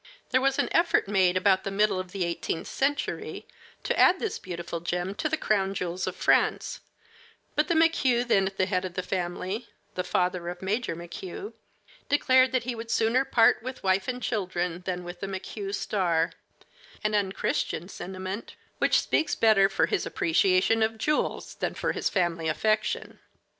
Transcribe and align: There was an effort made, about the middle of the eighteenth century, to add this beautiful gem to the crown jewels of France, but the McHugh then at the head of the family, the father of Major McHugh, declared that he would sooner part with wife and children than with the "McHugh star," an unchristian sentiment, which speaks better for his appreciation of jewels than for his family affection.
There 0.31 0.41
was 0.41 0.57
an 0.57 0.67
effort 0.73 1.07
made, 1.07 1.37
about 1.37 1.63
the 1.63 1.69
middle 1.69 1.99
of 1.99 2.11
the 2.11 2.23
eighteenth 2.25 2.65
century, 2.65 3.47
to 3.83 3.95
add 3.99 4.17
this 4.19 4.39
beautiful 4.39 4.79
gem 4.79 5.13
to 5.13 5.29
the 5.29 5.37
crown 5.37 5.75
jewels 5.75 6.07
of 6.07 6.15
France, 6.15 6.79
but 7.55 7.67
the 7.67 7.75
McHugh 7.75 8.27
then 8.27 8.47
at 8.47 8.57
the 8.57 8.65
head 8.65 8.83
of 8.83 8.95
the 8.95 9.03
family, 9.03 9.67
the 9.93 10.03
father 10.03 10.49
of 10.49 10.59
Major 10.63 10.95
McHugh, 10.95 11.53
declared 12.09 12.51
that 12.51 12.63
he 12.63 12.73
would 12.73 12.89
sooner 12.89 13.23
part 13.23 13.61
with 13.61 13.83
wife 13.83 14.07
and 14.07 14.23
children 14.23 14.81
than 14.87 15.03
with 15.03 15.19
the 15.19 15.27
"McHugh 15.27 15.75
star," 15.75 16.31
an 17.03 17.13
unchristian 17.13 17.87
sentiment, 17.87 18.55
which 18.79 19.01
speaks 19.01 19.35
better 19.35 19.69
for 19.69 19.85
his 19.85 20.07
appreciation 20.07 20.81
of 20.81 20.97
jewels 20.97 21.53
than 21.53 21.75
for 21.75 21.91
his 21.91 22.09
family 22.09 22.47
affection. 22.47 23.19